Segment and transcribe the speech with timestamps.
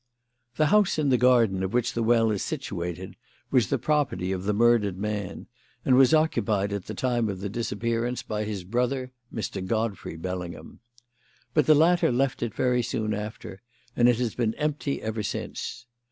[0.55, 3.15] "The house in the garden of which the well is situated
[3.51, 5.45] was the property of the murdered man,
[5.85, 9.63] and was occupied at the time of the disappearance by his brother, Mr.
[9.63, 10.79] Godfrey Bellingham.
[11.53, 13.61] But the latter left it very soon after,
[13.95, 15.85] and it has been empty ever since.